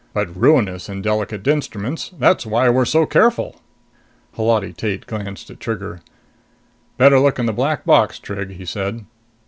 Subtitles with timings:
[0.15, 2.11] "But ruinous in delicate instruments!
[2.17, 3.61] That's why we're so careful."
[4.35, 6.01] Holati Tate glanced at Trigger.
[6.97, 9.05] "Better look in the black box, Trig," he said.